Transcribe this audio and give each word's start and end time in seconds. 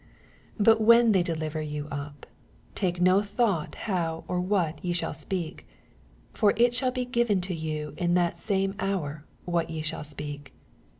19 0.57 0.63
But 0.65 0.81
when 0.81 1.11
they 1.11 1.21
deliver 1.21 1.61
you 1.61 1.87
up. 1.91 2.25
take 2.73 2.99
no 2.99 3.21
thought 3.21 3.75
how 3.85 4.23
or 4.27 4.39
what 4.41 4.83
ye 4.83 4.93
shall 4.93 5.13
speak: 5.13 5.67
for 6.33 6.55
it 6.57 6.73
shall 6.73 6.89
be 6.89 7.05
given 7.05 7.39
you 7.47 7.93
in 7.97 8.15
that 8.15 8.39
same 8.39 8.73
hour 8.79 9.25
what 9.45 9.69
ye 9.69 9.83
shall 9.83 10.03
speak. 10.03 10.53